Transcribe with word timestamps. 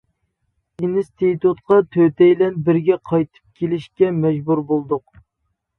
ئىنستىتۇتقا 0.87 1.79
تۆتەيلەن 1.97 2.59
بىرگە 2.71 2.99
قايتىپ 3.13 3.47
كېلىشكە 3.61 4.15
مەجبۇر 4.27 4.69
بولدۇق. 4.73 5.25